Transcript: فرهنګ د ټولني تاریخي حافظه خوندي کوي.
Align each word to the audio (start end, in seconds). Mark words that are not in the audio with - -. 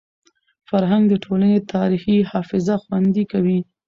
فرهنګ 0.69 1.03
د 1.09 1.13
ټولني 1.23 1.57
تاریخي 1.73 2.17
حافظه 2.31 2.75
خوندي 2.83 3.23
کوي. 3.31 3.59